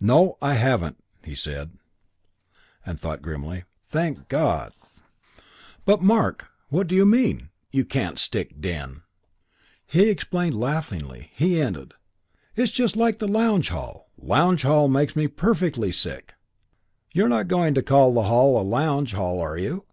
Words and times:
"No, 0.00 0.38
I 0.40 0.54
haven't," 0.54 0.96
he 1.22 1.34
said, 1.34 1.72
and 2.86 2.98
thought 2.98 3.20
grimly, 3.20 3.64
"Thank 3.84 4.30
God!" 4.30 4.72
"But, 5.84 6.00
Mark, 6.00 6.46
what 6.70 6.86
do 6.86 6.94
you 6.94 7.04
mean, 7.04 7.50
you 7.72 7.84
can't 7.84 8.18
stick 8.18 8.58
'den'?" 8.58 9.02
He 9.86 10.08
explained 10.08 10.58
laughingly. 10.58 11.30
He 11.34 11.60
ended, 11.60 11.92
"It's 12.56 12.72
just 12.72 12.96
like 12.96 13.20
lounge 13.20 13.68
hall. 13.68 14.08
Lounge 14.16 14.62
hall 14.62 14.88
makes 14.88 15.14
me 15.14 15.26
feel 15.26 15.36
perfectly 15.36 15.92
sick. 15.92 16.32
You're 17.12 17.28
not 17.28 17.46
going 17.46 17.74
to 17.74 17.82
call 17.82 18.14
the 18.14 18.22
hall 18.22 18.58
a 18.58 18.64
lounge 18.64 19.12
hall, 19.12 19.40
are 19.42 19.58
you?" 19.58 19.84